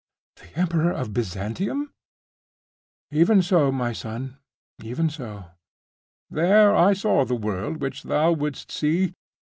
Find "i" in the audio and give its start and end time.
6.75-6.93